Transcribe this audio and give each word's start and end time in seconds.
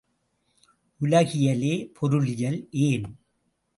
உலகியலே 1.01 1.73
பொருளியல், 1.99 2.59
ஏன்? 2.71 3.05